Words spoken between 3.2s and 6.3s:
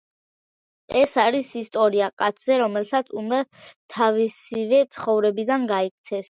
უნდა თავისივე ცხოვრებიდან გაიქცეს.